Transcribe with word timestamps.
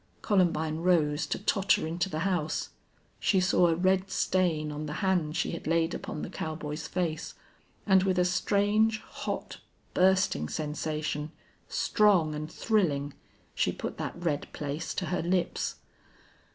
Columbine 0.23 0.77
rose 0.77 1.27
to 1.27 1.37
totter 1.37 1.85
into 1.85 2.09
the 2.09 2.21
house. 2.25 2.69
She 3.19 3.39
saw 3.39 3.67
a 3.67 3.75
red 3.75 4.09
stain 4.09 4.71
on 4.71 4.87
the 4.87 4.93
hand 5.05 5.37
she 5.37 5.51
had 5.51 5.67
laid 5.67 5.93
upon 5.93 6.23
the 6.23 6.29
cowboy's 6.31 6.87
face, 6.87 7.35
and 7.85 8.01
with 8.01 8.17
a 8.17 8.25
strange, 8.25 8.99
hot, 9.01 9.59
bursting 9.93 10.49
sensation, 10.49 11.31
strong 11.69 12.33
and 12.33 12.51
thrilling, 12.51 13.13
she 13.53 13.71
put 13.71 13.99
that 13.99 14.15
red 14.15 14.51
place 14.53 14.95
to 14.95 15.05
her 15.05 15.21
lips. 15.21 15.75